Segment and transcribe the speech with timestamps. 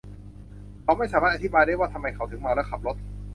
[0.83, 2.95] เขาไม่สามารถอธิบายได้ว่าทำไมเขาถึงเมาและขับรถ